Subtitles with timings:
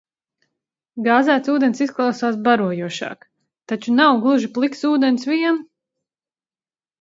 [1.07, 3.27] Gāzēts ūdens izklausās barojošāk.
[3.73, 5.63] Taču nav gluži pliks ūdens vien!